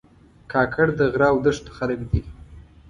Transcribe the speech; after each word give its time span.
کاکړ 0.51 0.87
د 0.99 1.01
غره 1.13 1.27
او 1.31 1.37
دښتو 1.45 1.71
خلک 1.77 1.99
دي. 2.09 2.21